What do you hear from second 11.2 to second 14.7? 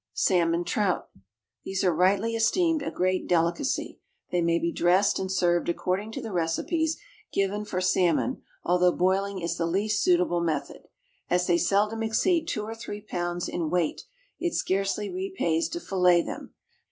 As they seldom exceed two or three pounds in weight, it